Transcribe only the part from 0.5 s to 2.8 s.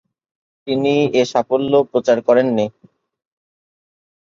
তিনি এই সাফল্য প্রচার করেননি।